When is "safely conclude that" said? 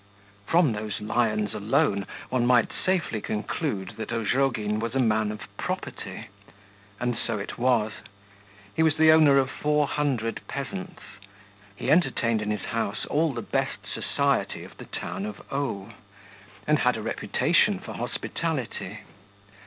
2.83-4.11